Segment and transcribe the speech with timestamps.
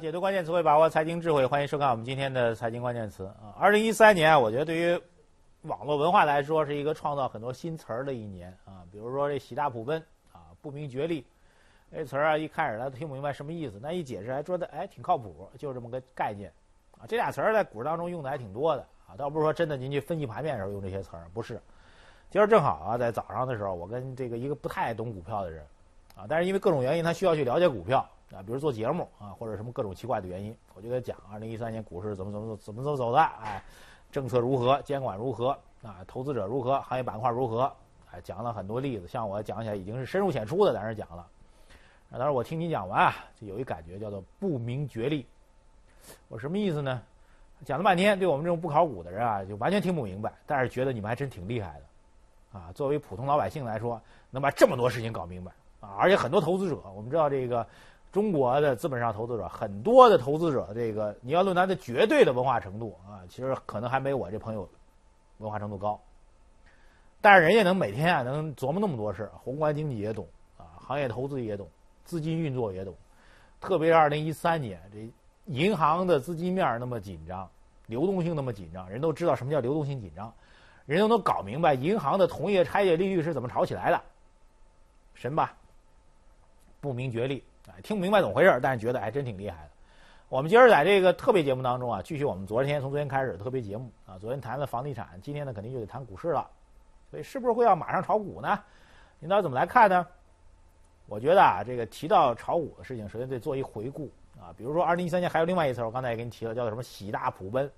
[0.00, 3.52] 解读关键词汇，把握财经智慧，欢迎收看我们今天的财经关键词啊。
[3.58, 5.00] 二零一三年，我觉得对于
[5.62, 8.84] 网络文化来说是一个创造很多新词儿的一年啊。
[8.92, 10.00] 比如说这喜大普奔
[10.32, 11.26] 啊，不明觉厉，
[11.90, 16.52] 这词儿啊，一开始他听不明白什么意思，那一解释还说的哎挺靠谱，就是这么个概念
[16.92, 17.02] 啊。
[17.08, 21.60] 这俩词儿在股市当中用的还挺多的啊，倒不是说真的您去分析盘面的时候用这些词儿，不是。
[22.30, 25.66] 今儿正好啊，在早上的时候，我跟这个一个不太懂股票的人
[26.14, 28.08] 啊，但是因为各种原因，他需要去了解股票。
[28.34, 33.62] 啊，比如做节目啊，或者什么各种奇怪的原因，我就给他讲，二零一三年股市怎么怎么怎么怎么走的，哎，
[34.12, 37.72] 政策如何，监管如何，啊，投资者如何，行业板块如何，
[38.12, 41.26] 哎，讲了很多例子，像我讲起来已经是深入浅出的在那讲了。
[42.10, 45.26] 当时我听你讲完啊，就有一感觉叫做不明觉厉。
[46.28, 47.02] 我什么意思呢？
[47.64, 57.66] 讲了半天，对我们这种不考股的人啊，就完全听不明白，但是觉得你们还真挺厉害的，啊，作为普通老百姓来说，能把这么多事情搞明白啊，而且很多投资者，我们知道这个。
[58.10, 64.68] 中国的资本上投资者很多的投资者，这个你要论他的绝对的文化程度啊，其实可能还没我这朋友
[65.38, 66.00] 文化程度高。
[67.20, 71.68] 但是人家能每天啊能琢磨那么多事宏观经济也懂啊，行业投资也懂，
[72.04, 72.94] 资金运作也懂。
[73.60, 75.10] 特别是二零一三年，这
[75.52, 77.50] 银行的资金面那么紧张，
[77.86, 80.32] 流动性那么紧张，人都知道什么叫流动性紧张，
[80.86, 84.00] 人都能搞明白银行的同业拆借利率是怎么炒起来的，
[85.14, 85.54] 神吧？
[86.80, 87.42] 不明觉厉。
[87.68, 89.70] 哎，听不明白怎么回事但是觉得还真挺厉害的。
[90.28, 94.18] 我们今儿在这个特别节目当中啊，继续我们昨天从昨天开始特别节目啊。
[94.18, 96.48] 昨天谈了房地产，今天呢肯定就得谈股市了。
[97.10, 98.60] 所以是不是会要马上炒股呢？
[99.20, 100.06] 领导怎么来看呢？
[101.06, 104.52] 我觉得啊，这个提到炒股的事情，首先得做一回顾啊。
[104.54, 107.70] 比如说，二零一三年还有另外一词，我刚才也给你提了，叫做什么“喜大普奔”，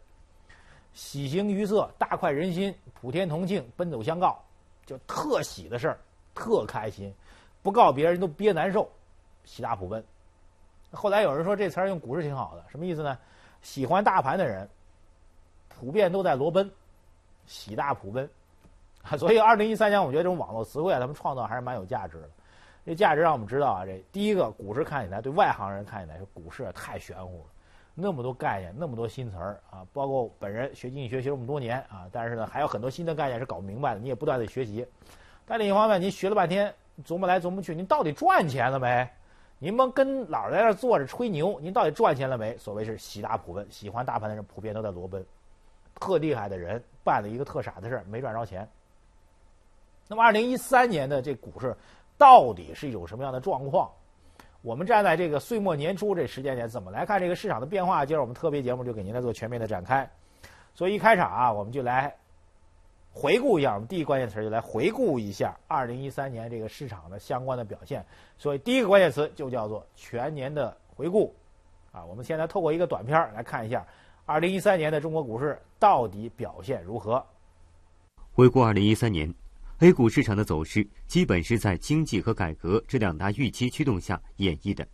[0.93, 4.43] 喜形于色，大快人心，普天同庆，奔走相告，
[4.85, 5.99] 就特喜的事儿，
[6.35, 7.15] 特开心，
[7.63, 8.91] 不告别人都憋难受。
[9.45, 10.05] 喜大普奔，
[10.93, 13.19] 后来有人说这词儿用股市挺好的，什么意思呢？
[13.63, 14.69] 喜欢大盘的人，
[15.69, 16.71] 普遍都在罗奔，
[17.47, 18.29] 喜大普奔，
[19.19, 22.29] 所以二零一三年我觉得这种网络词汇啊，他们创造还是蛮有价值的。
[22.87, 27.45] 这价值让我们知道啊，这第一个股市看起来对外行人看起来是股市太玄乎了，
[27.95, 34.87] 那么多概念，那么多新词儿啊，包括本人学经济学学这么多年啊，但是呢还有很多新的概念是搞不明白的，你也不断的学习。
[35.45, 36.75] 但另一方面，您学了半天
[37.05, 39.07] 琢磨来琢磨去，您到底赚钱了没？
[39.63, 42.57] 您甭跟老在那坐着吹牛，您到底赚钱了没？
[42.57, 45.23] 所谓是喜大普奔，喜欢大盘的人普遍都在裸奔，
[45.97, 48.67] 特厉害的人办了一个特傻的事儿，没赚着钱。
[50.09, 51.77] 那么，二零一三年的这股市
[52.17, 53.91] 到底是一种什么样的状况？
[54.63, 58.07] 我们站在这个岁末年初这时间点，怎么来看这个市场的变化？
[58.07, 60.11] 今儿我们特别节目就给您来做全面的展开。
[60.75, 62.17] 所以一开场啊，我们就来。
[63.13, 68.05] 回顾一下，我们第一关键词就来回顾一下二零一三年这个市场的相关的表现。
[68.39, 71.35] 所以第一个关键词就叫做全年的回顾。
[71.93, 73.85] 啊，我们现在透过一个短片来看一下
[74.25, 77.25] 二零一三年的中国股市到底表现如何。
[78.33, 79.35] 回顾二零一三年
[79.81, 84.87] ，A 股市场的走势基本是在经济和改革这两大预期驱动下演绎的。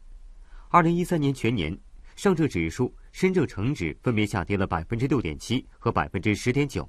[0.71, 1.79] 二零一三年全年，
[2.17, 6.89] 上证指数、深证成指分别下跌了百分之六点七和百分之十点九。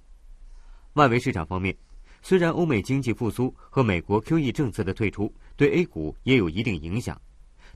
[0.98, 1.78] 外围市场方面，
[2.24, 7.22] 虽然欧美经济复苏和美国 QE 政策的退出对 A 股也有一定影响，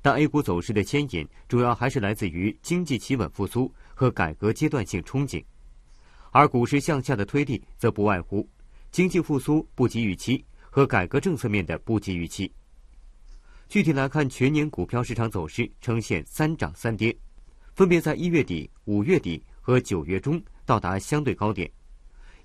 [0.01, 5.43] 但 A 股走势的牵引主要还是来自于经济企稳复苏和改革阶段性憧憬，
[6.31, 8.49] 而股市向下的推力则不外乎
[8.89, 12.51] 经济复苏不及预期和改革政策面的不及预期。
[13.69, 17.15] 具体来看，全年股票市场走势呈现三涨三跌，
[17.75, 21.71] 分别在一月底、五月底和九月中到达相对高点。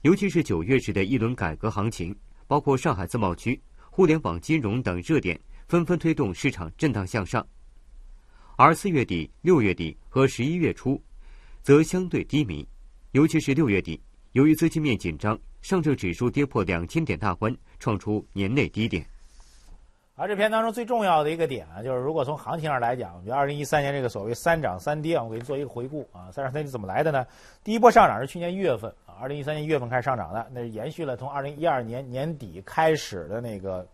[0.07, 2.15] 尤其是九月时的一轮改革行情，
[2.47, 5.37] 包括上海自贸区、互联网金融等热点，
[5.67, 7.45] 纷纷推动市场震荡向上。
[8.57, 11.03] 而四月底、六月底和十一月初，
[11.61, 12.65] 则相对低迷。
[13.11, 14.01] 尤其是六月底，
[14.31, 19.05] 由于资金面紧张，上证指数跌破两千点大关，创出年内低点。
[20.19, 26.33] 而这篇当中最重要的一个点啊，就是如果从行情上来讲，我觉得二零一三年这个所谓三涨三跌啊，我给你做一个回顾啊。
[26.33, 27.27] 三涨三跌怎么来的呢？
[27.63, 33.87] 第一波上涨是去年一月份啊，二零一三年一月份开始上涨的，那是延续了从二零一二年年底开始的那个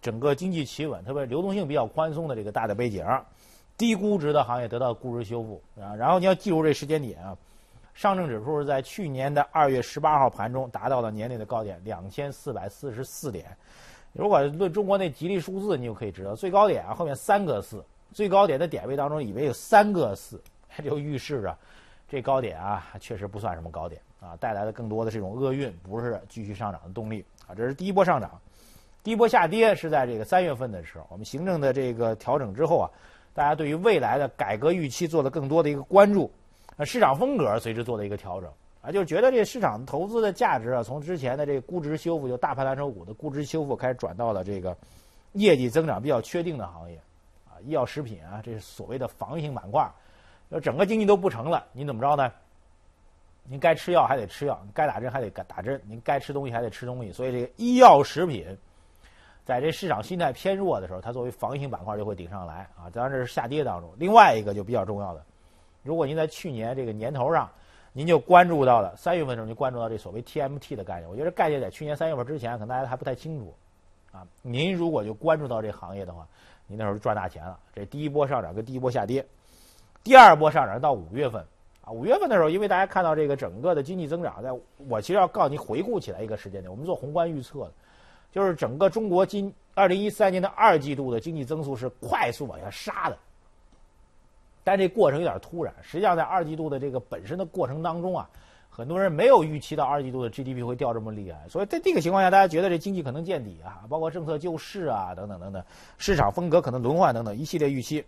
[0.00, 3.04] 整个经济企稳，特别流动性比较宽松的这个大的背景，
[3.76, 5.92] 低估值的行业得到估值修复啊。
[5.96, 7.36] 然后你要记住这时间点啊，
[7.94, 13.46] 上证指数是在去年的二月十八号盘中达到了年内的高点两千四百四十四点。
[14.14, 20.40] 如果论中国那吉利数字，你就可以知道最高点啊后面三个四，最高点的点位当中以为有三个四，
[20.82, 21.58] 就预示着
[22.08, 27.24] 这高点啊确实不算什么高点啊，带来的更多的这种厄运，不是继续上涨的动力。
[27.46, 27.54] 啊。
[27.56, 28.40] 这是第一波上涨，
[29.02, 32.88] 第一波下跌是在这个三月份的时候，我们行政的这个调整之后啊，
[33.34, 36.30] 大家对于未来的改革预期做了更多的一个关注，
[36.76, 38.48] 那市场风格随之做了一个调整。
[38.84, 44.76] 啊，就觉得这市场投资的价值啊，从之前的这个估值修复，就大盘蓝筹股的估值修复，开始转到了这个
[45.32, 47.00] 业绩增长比较确定的行业
[47.46, 49.90] 啊，医药食品啊，这是所谓的防御性板块。
[50.50, 52.30] 要整个经济都不成了，您怎么着呢？
[53.46, 57.10] 您该吃药还得吃药，该打针还得打针，您该吃东西还得吃东西。
[57.10, 58.46] 所以这个医药食品，
[59.44, 62.88] 在这市场心态偏弱的时候，它作为防御性板块就会顶上来啊。
[62.92, 63.90] 当然这是下跌当中。
[63.98, 65.24] 另外一个就比较重要的，
[65.82, 67.50] 如果您在去年这个年头上，
[67.96, 71.08] 您就关注到了三月份的时候就关注到这所谓 TMT 的概念。
[71.08, 73.54] 我觉得概念在去年三月份之前，可能大家还不太清楚
[74.10, 74.26] 啊。
[74.42, 76.26] 您如果就关注到这行业的话，
[76.66, 77.56] 您那时候就赚大钱了。
[77.72, 79.24] 这第一波上涨跟第一波下跌，
[80.02, 81.46] 第二波上涨到五月份。
[81.82, 84.50] 啊，五月份的时候，因为大家看到这个整个的经济增长，在
[84.88, 87.72] 我其实要告诉你回顾起来一个时间点，我们做宏观预测的，
[88.32, 93.18] 就是整个中国今二零一三年的二季度的经济增速是快速往下杀的，
[94.64, 95.72] 但这过程有点突然。
[95.82, 98.28] 实际上，在二季度的这个本身的过程当中啊，
[98.68, 105.62] 很多人没有预期到二季度的 GDP 会掉这么厉害，所以在这个情况下，大家觉得这经济可能见底啊，包括政策救市啊等等等等，
[105.98, 108.04] 市场风格可能轮换等等一系列预期。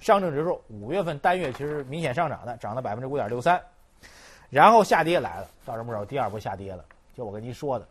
[0.00, 3.58] 上证指数五月份单月其实明显上涨的，涨了百分之五点六三，
[4.50, 6.04] 然后下跌来了，到什么时候？
[6.04, 6.84] 第二波下跌了，
[7.16, 7.88] 就我跟您说的，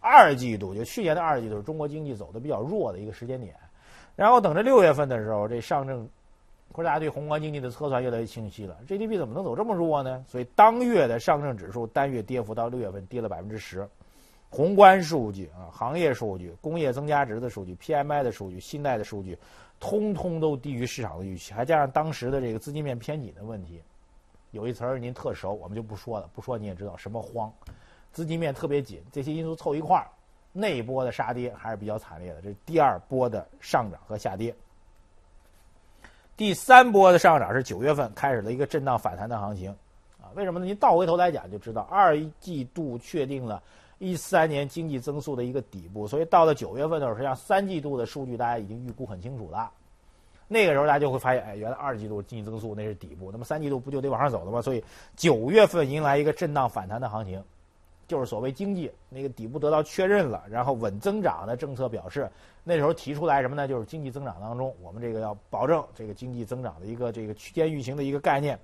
[0.00, 3.54] 二季度就去年的二季度，中国经济走的比较弱的一个时间点，
[4.14, 6.06] 然后等着六月份的时候，这上证，
[6.74, 10.24] 或者大家对宏观经济的测算越来越清晰了，GDP 怎么能走这么弱呢？
[10.26, 13.88] 所以当月的上证指数单月跌幅到六月份跌了百分之十，
[14.50, 19.38] 宏观数据啊，行业数据、工业增加值的数据、PMI 的数据、信贷的数据。
[19.80, 23.82] 通通都低于市场的预期，还加上当时的这个资金面偏紧的问题，
[24.52, 27.52] 有一词儿您特熟，我们就不说了，不说你也知道什么慌，
[28.10, 30.06] 资金面特别紧，这些因素凑一块儿，
[30.52, 32.40] 那一波的杀跌还是比较惨烈的。
[32.40, 34.54] 这是第二波的上涨和下跌，
[36.36, 39.70] 第三波的上涨是九月份开始的一个震荡反弹的行情，
[40.20, 40.66] 啊，为什么呢？
[40.66, 43.62] 您倒回头来讲就知道，二季度确定了。
[43.98, 49.70] 一三年经济增速的一个底部，所以到了九月份的时候，实际上三季度的数据大家已经预估很清楚了。
[50.48, 54.60] 那个时候大家就会发现，哎，原来二季度经济增速那是底部，那么三季度不就得往上走了吗？
[54.60, 54.84] 所以
[55.16, 57.42] 九月份迎来一个震荡反弹的行情，
[58.06, 62.30] 就是所谓经济那个底部得到确认了，然后稳增长的政策表示，
[62.62, 63.66] 那时候提出来什么呢？
[63.66, 68.58] 就是经济增长当中，我们这个要保证这个经济增长的一个这个区间运行的一个概念。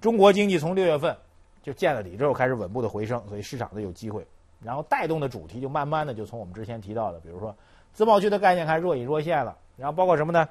[0.00, 1.16] 中国经济从六月份
[1.62, 4.26] 就见了底之后开始稳步的回升，所以市场的有机会。
[4.62, 7.54] 然后带动的主题就慢慢的就从我们之前提到的，比如说
[7.92, 9.56] 自贸区的概念开始若隐若现了。
[9.76, 10.48] 然后包括什么呢？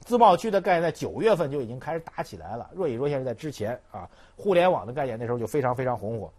[0.00, 4.08] 自贸区的概念在九月份就已经开始打起来了，若隐若现是在之前啊。
[4.36, 6.30] 互联网的概念那时候就非常非常红火。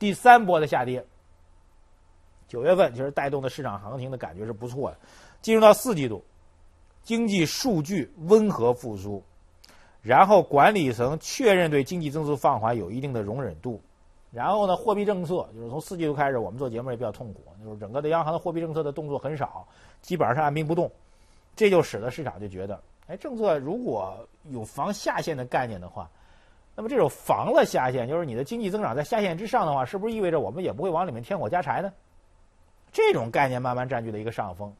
[0.00, 1.04] 第三波的下跌，
[2.48, 4.96] 九月份其实带动的市场行情的感觉是不错的。
[5.42, 6.24] 进入到四季度，
[7.02, 9.22] 经济数据温和复苏，
[10.02, 13.80] 然后管理层确认对经济增速放缓有一定的容忍度。
[14.32, 19.68] 然后呢，货币政策就是从四季度开始，我们做节目也比较痛苦，就是整个的央行的货币政策的动作很少，
[20.00, 20.90] 基本上是按兵不动，
[21.54, 26.08] 这就使得市场就觉得，哎，政策如果有防下限的概念的话，
[26.80, 31.92] 那么这种防了下限，就是你的经济增长在下限之上的话，是不是意味着我们也不会往里面添火加柴呢？
[32.90, 34.74] 这种概念慢慢占据了一个上风，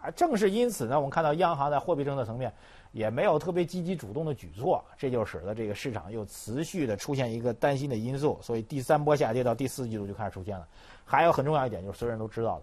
[0.00, 2.50] 啊，正是因此呢，我们看到央行在货币政策层面。
[2.92, 10.68] 也没有特别积极主动的举措，这就使得这个市场又持续的出现一个担心的因素，所以第三波下跌到第四季度就开始出现了。
[11.06, 12.60] 还有很重要一点就是，所有人都知道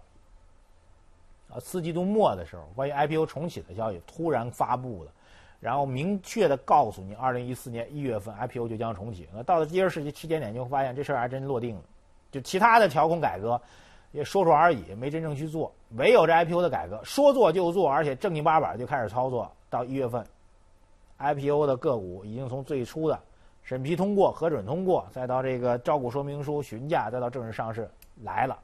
[1.48, 5.10] 的，啊，四季度末的时候，关于 IPO 重启的消息突然发布了，
[5.60, 9.28] 然后明确的告诉你，二零一四年一月份 IPO 就将重启。
[9.32, 11.82] 那到了第二时期时间点，就会发现这事儿还真落定了，
[12.30, 13.60] 就其他的调控改革
[14.12, 19.50] 也说说而已，没真正去做，唯有这 IPO 的改革说做就做，而且正经八百就开始操作。
[19.68, 20.26] 到一月份
[21.18, 23.20] ，IPO 的个股已经从最初的
[23.62, 27.88] 审批通过、核准通过，再到这个招股说明书询价，再到正式上市
[28.24, 28.58] 来了。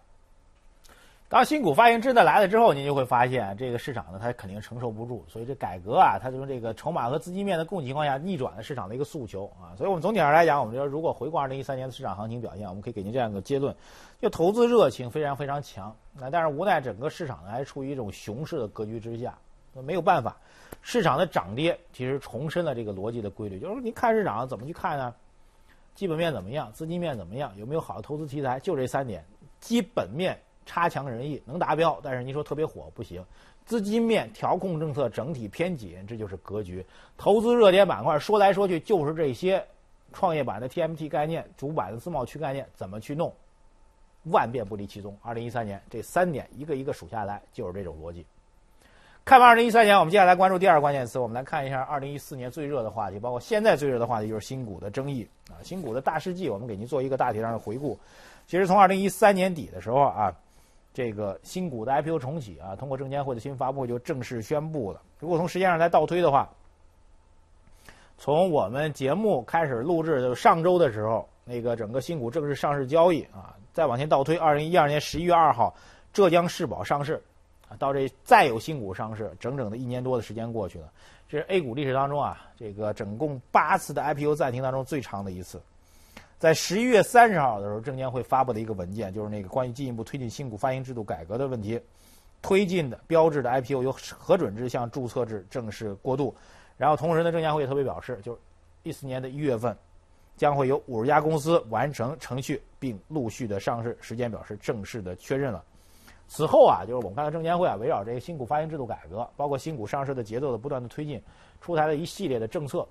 [1.29, 5.25] 当新股发行真的来了之后，您就会发现这个市场呢，它肯定承受不住。
[5.27, 9.75] 所以这改革啊，它从这个筹码和资金面的供给情况下逆转了市场的一个诉求啊。
[9.77, 13.75] 所以我们总体上来讲，我们说如果回顾二零一三年的市场行情表现，我们可以给您这样一个结论：
[14.21, 15.95] 就投资热情非常非常强。
[16.15, 19.37] 那但是无奈整个市场呢，还处于一种熊市的格局之下。
[19.73, 20.37] 那没有办法，
[20.81, 25.13] 市场的涨跌其实重申了这个逻辑的规律，就是说您看市场怎么去看呢？
[25.97, 26.73] 基本面怎么样？
[26.73, 27.53] 资金面怎么样？
[27.57, 28.61] 有没有好的投资题材？
[28.61, 29.25] 就这三点，
[29.59, 33.25] 基本面差强人意，能达标，但是您说特别火不行。
[33.65, 36.85] 资金面调控政策整体偏紧，这就是格局。
[37.17, 39.65] 投资热点板块说来说去就是这些，
[40.13, 43.33] 创业板的 TMT 概念，主板的自贸区概念，怎么去弄？
[44.25, 45.17] 万变不离其宗。
[45.23, 48.27] 二零一三年这三点一个一个数下来，就是这种逻辑。
[49.25, 51.19] 看完二零一三年，我们接下来关注第二个关键词。
[51.19, 55.59] 我们来看一下二零一四年最热的话题，包括现在最热的话题就是新股的争议啊。
[55.65, 57.99] 新股的大事记，我们给您做一个大体上的回顾。
[58.47, 60.33] 其实从二零一三年底的时候啊，
[60.97, 65.03] 这个新股的 IPO 重启啊，通过证监会的新发布会就正式宣布了。
[65.19, 66.49] 如果从时间上来倒推的话，
[68.17, 75.75] 从我们节目开始录制，就上周的时候，那个整个新股正式上市交易啊，再往前倒推，二零一二年十一月二号，
[76.15, 77.23] 浙江世宝上市。
[77.69, 80.91] 啊，到这再有新股上市，整整的一年多的时间过去了，
[81.29, 85.61] 这是 A 股历史当中啊，这个总共八次的 IPO 暂停当中最长的一次。
[86.39, 91.81] 在十一月三十号的时候，证监会发布的一个文件，就是那个关于进一步推进新股发行制度改革的问题，
[92.43, 96.35] 推进的标志的 IPO 由核准制向注册制正式过渡。
[96.77, 98.39] 然后同时呢，证监会也特别表示，就是
[98.83, 99.75] 一四年的一月份，
[100.37, 105.65] 将会有五十家公司完成程序并陆续的上市，时间表示正式的确认了。
[106.29, 111.23] 此后啊，就是我们看到证监会啊，围绕这个新股发行制度改革，包括新股上市的节奏的不断的推进，
[111.63, 112.87] 出台了一系列的政策，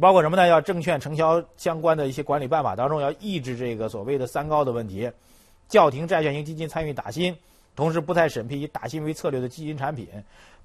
[0.00, 0.46] 包括什么呢？
[0.46, 5.10] 要证券承销相关的一些管理办法当中，要抑制这个所谓的三高的问题，
[5.68, 7.36] 叫停债券型基金参与打新，
[7.74, 10.08] 同时不再审批以打新为策略的基金产品，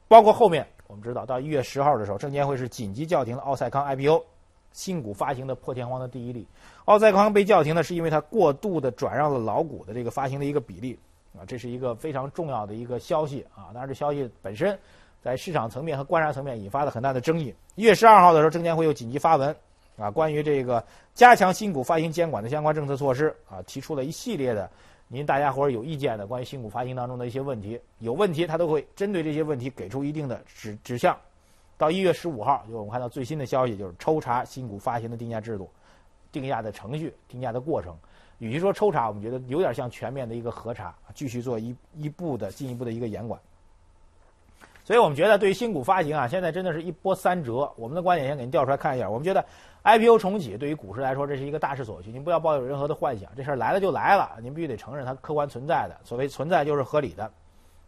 [0.07, 4.23] 包括后面我们知道到一月十号的时候，证监会是紧急叫停了奥赛康 IPO
[4.71, 6.47] 新股发行的破天荒的第一例。
[6.85, 10.97] 奥赛康被叫停呢，是因为它过度的转让了老股的这个发行的一个比例。
[11.33, 13.71] 啊，这是一个非常重要的一个消息啊！
[13.73, 14.77] 当然，这消息本身
[15.21, 17.53] 在市场层面和观察层面引发了很大的争议。
[17.75, 19.55] 一月十二号的时候，证监会又紧急发文
[19.97, 24.69] 啊，关于这个加强新股发行监管的相关政策措施啊，提出了一系列的
[25.07, 31.15] 您大家伙儿有意见的关于新股发行当中的一些问题，有问题他都会针对这些问题给出一定的指指向。
[31.77, 35.69] 到一月十五号，就我们看到最新的消息，就是抽查新股发行的定价制度、
[36.31, 37.95] 定价的程序、定价的过程。
[38.37, 43.39] 与其说抽查，我们觉得有点像全面的一个核查，继续做一一步的进一步的一个严管。
[44.83, 47.71] 所以我们觉得，对于新股发行啊，现在真的是一波三折。
[47.77, 49.09] 我们的观点先给您调出来看一下。
[49.09, 49.45] 我们觉得
[49.83, 52.11] IPO 重启对于股市来说，这是一个大势所趋。
[52.11, 55.97] 您不要抱有任何的幻想，这事儿来了就来了，您必须得承认它客观存在的。
[56.03, 57.31] 所谓存在就是合理的。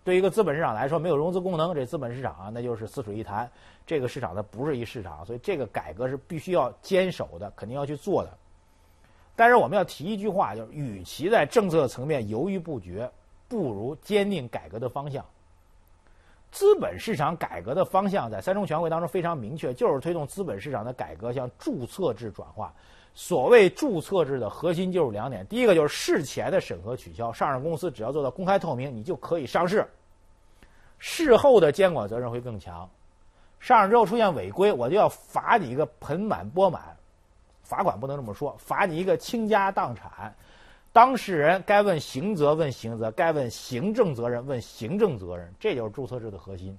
[0.04, 3.50] 对于一个资本市场来说，没有融资功能，这资本市场啊，那就是死水一潭。
[3.86, 8.30] 这个市场它不是一市场，所以这个改革是必须要坚守的，肯定要去做的。
[9.36, 13.10] 但是我们要提一句话，就是与其在政策层面犹豫不决，
[13.48, 15.26] 不如坚定改革的方向。
[16.54, 22.72] 资本市场改革的方向在三中全会当中非常明确，就是推动资本市场的改革向注册制转化。
[23.16, 29.84] 所谓注册制的核心就是两点：第一个就是事前的审核取消，上市公司只要做到公开透明，你就可以上市；
[31.00, 32.88] 事后的监管责任会更强。
[33.60, 36.96] 上市之后出现违规，我就要罚你一个盆满钵满。
[37.64, 40.36] 罚款不能这么说，罚你一个倾家荡产。
[40.94, 46.78] 当事人该问刑责问刑责，该问行政责任问行政责任，这就是注册制的核心。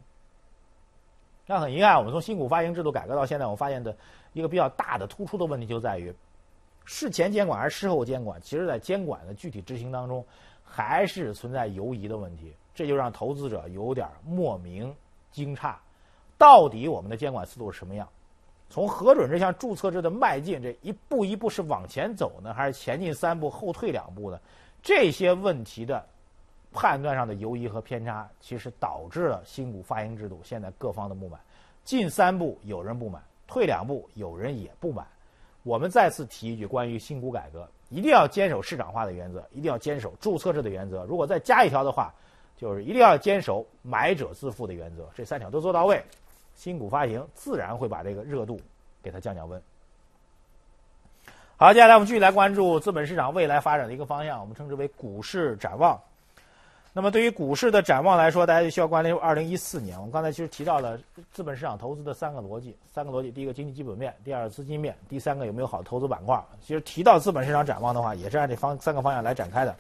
[1.46, 3.94] 那很遗憾，我们从新股发行制度改革到现在，我发现的
[4.32, 6.14] 一个比较大的突出的问题就在于，
[6.84, 10.24] 事前监管还是事后监管，其实在监管的具体执行当中，
[10.62, 14.94] 还是存在犹疑的问题，这就让投资者有点莫名
[15.32, 15.74] 惊诧，
[16.38, 18.08] 到底我们的监管思路是什么样？
[18.70, 24.40] 从核准制向注册制的迈进，这一步一步是往前走呢，还是前进三步后退两步呢？
[24.82, 26.04] 这些问题的
[26.72, 31.40] 判断上的犹疑和偏差，其实导致了新股发行制度现在各方的不满。
[31.84, 35.06] 进三步有人不满，退两步有人也不满。
[35.62, 41.04] 我们再次提一句，关于新股改革，一定要坚守市场化的原则，一定要坚守注册制的原则。
[41.04, 42.12] 如果再加一条的话，
[42.56, 45.08] 就是一定要坚守买者自负的原则。
[45.14, 46.02] 这三条都做到位。
[46.54, 48.60] 新股发行自然会把这个热度
[49.02, 49.60] 给它降降温。
[51.56, 55.98] 好，接下来我们继续来关注资本市场未来发展的一个方向，我们称之为股市展望。
[56.92, 59.96] 那么，对于股市的展望来说，大家就需要关注二零一四年。
[59.96, 60.98] 我们刚才其实提到了
[61.32, 66.40] 资本市场投资的三个逻辑，三个逻辑：第一个经济基本面，第二个资金面，第三个有没有好的投资板块。
[66.60, 69.74] 其实提到资本市场展望的话，也是按这方三个方向来展开的。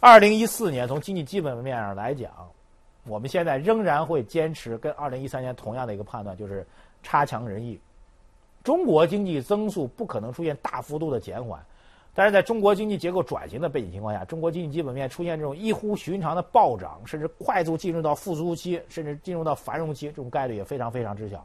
[0.00, 2.32] 二零一四年从经济基本面上来讲。
[3.04, 6.66] 我们现在仍然会坚持跟二零一三年同样的一个判断，就是
[7.02, 7.78] 差强人意。
[8.62, 11.60] 中国经济增速不可能出现大幅度的减缓，
[12.14, 21.44] 但是在中国经济结构转型的背景情况下，中国经济基本面出现这种异乎寻常的暴涨，甚至快速进入到复苏期，甚至进入到繁荣期，这种概率也非常非常之小。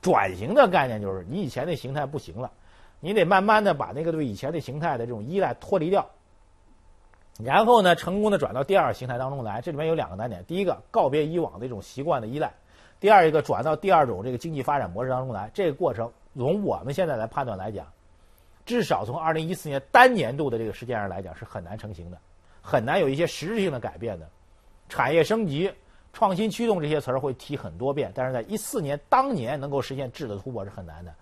[0.00, 2.52] 转型的概念就是你以前的形态不行了，
[3.00, 6.08] 你得慢慢的把那个对以前的形态的这种依赖脱离掉。
[7.42, 12.48] 然后呢，成功的转到第二形态当中来，这里面有两个难点：第一个，告别以往的一种习惯的依赖；
[13.00, 15.50] 第二一个，转到第二种这个经济发展模式当中来。
[15.52, 17.84] 这个过程，从我们现在来判断来讲，
[18.64, 22.18] 至少从二零一四年单年度的这个时间上来讲，是很难成型的，
[22.62, 24.28] 很难有一些实质性的改变的。
[24.88, 25.68] 产业升级、
[26.12, 31.12] 创新驱动这些词儿会提很多遍，但是在一四年当年能够实现质的突破是很难的。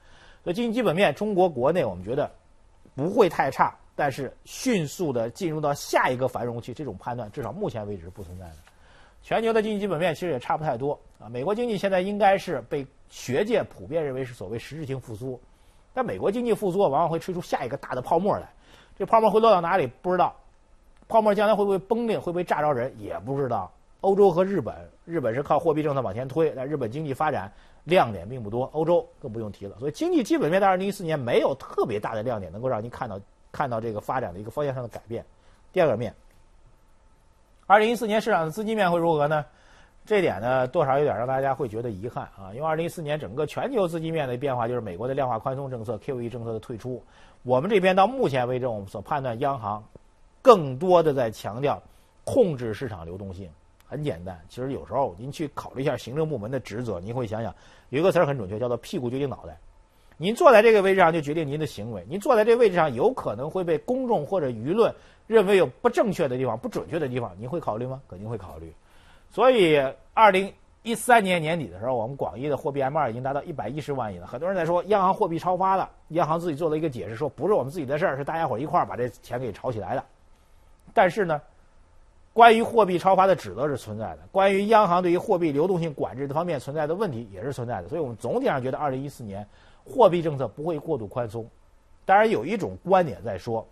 [0.44, 2.30] 所以经济基本面，中国国内我们觉得
[2.94, 8.56] 不会太差，但是迅速的进入到下一个繁荣期，这种判断至少目前为止是不存在的。
[9.22, 11.28] 全球的经济基本面其实也差不太多啊。
[11.28, 15.40] 美国经济现在应该是被学界普遍认为是所谓实质性复苏，
[15.94, 18.52] 但美国经济复苏往往会吹出下一个大的泡沫来，
[18.98, 20.34] 这泡沫会落到哪里不知道，
[21.06, 23.70] 泡沫将来会不会崩裂，会不会炸着人也不知道。
[24.00, 27.52] 欧洲和日本，日本是靠货币政策往前推，但日本经济发展
[27.84, 29.76] 亮点并不多，欧洲更不用提了。
[29.78, 33.20] 所以经济基本面在二零一四年没有特别大的亮点，能够让您看到
[33.52, 35.24] 看到这个发展的一个方向上的改变。
[35.72, 36.12] 第二个面，
[37.66, 39.44] 二零一四年市场的资金面会如何呢？
[40.04, 47.00] 这点呢，多少有点让大家会觉得遗憾啊，因为二零一四年整个全球资金面的变化就是美国的量化宽松政策、QE 政策的退出。
[47.44, 49.84] 我们这边到目前为止，我们所判断，央行
[50.42, 51.80] 更多的在强调
[52.24, 53.48] 控制市场流动性。
[53.86, 57.54] 很简单，其实有时候您去考虑一下行政部门的职责，您会想想，
[57.90, 59.56] 有一个词儿很准确，叫做“屁股决定脑袋”。
[60.22, 62.06] 您坐在这个位置上，就决定您的行为。
[62.08, 64.94] 您坐在这个位置上，有可能会被公众或者舆论
[65.26, 68.00] 认为有不正确的地方、不准确的地方，您会考虑吗？
[68.08, 68.72] 肯定会考虑。
[69.32, 69.82] 所以，
[70.14, 70.52] 二零
[70.84, 74.28] 一三年年底的时候，我们广义的货币 M 二已经达到一百一十万亿了。
[74.28, 80.04] 很多人在说央行货币超发了，央行自己做了一个解释，说不是我们自己的事儿，是大家伙儿一块儿把这钱给炒起来的。
[80.94, 81.42] 但是呢？
[82.34, 89.46] 关于货币超发的指责是存在的，关于央行对于货币流动性管制的方面存在的问题也是存在的，所以我们总体上觉得二零一四年
[89.84, 91.46] 货币政策不会过度宽松。
[92.04, 93.66] 当然，有一种观点在说，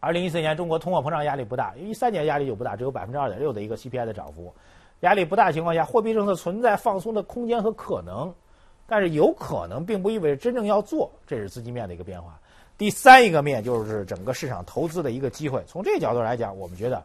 [0.00, 4.52] 二零一四年中国通货膨胀压力不大，因为一三年压力就不大，只有百分之二点六的一个 CPI 的涨幅，
[5.00, 8.34] 压力不大情况下，货币政策存在放松的空间和可能，
[8.86, 12.38] 但是有可能并不意味着真正要做，这是资金面的一个变化。
[12.78, 17.02] 第三一个面就是整个市场投资的一个机会，从这个角度来讲，我们觉得。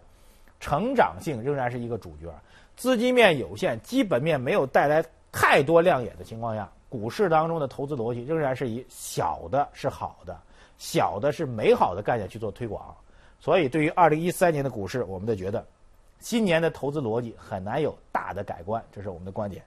[0.60, 2.33] 成长性仍然是一个主角，
[2.75, 10.39] 资金面有限，基本面没有带来太多亮眼的情况下，股市当中的投资逻辑仍然是以小的是好的，
[10.78, 12.95] 小的是美好的概念去做推广。
[13.39, 15.65] 所以，对于二零一三年的股市，我们就觉得，
[16.19, 19.63] 今年的投资逻辑很难有大的改观，这是我们的观点。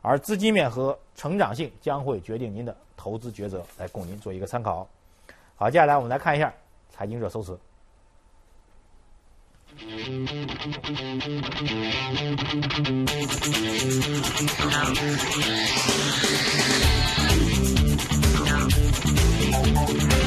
[0.00, 4.88] 而资金面和成长性将会决定您的投资抉择，来供您做一个参考。
[5.54, 6.52] 好，接下来我们来看一下
[6.90, 7.56] 财经热搜词。
[10.62, 10.88] Thank
[20.12, 20.21] you.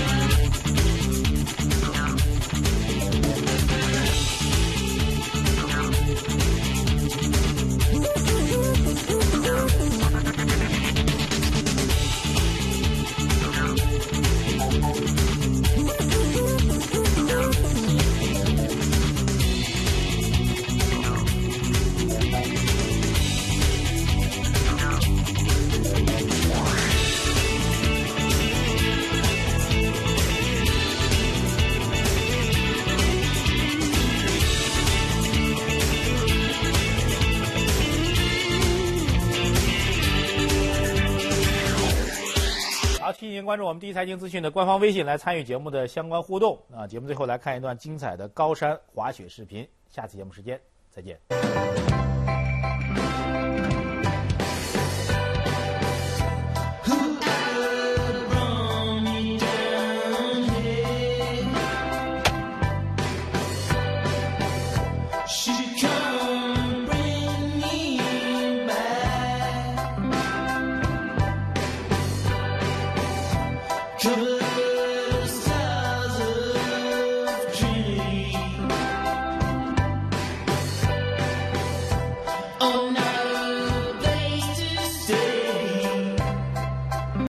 [43.46, 46.88] 关注我们第一财经资讯的官方微信来参与节目的相关互动啊！
[46.88, 49.68] 节目最后来看一段精彩的高山滑雪视频。
[49.88, 51.95] 下次节目时间再见。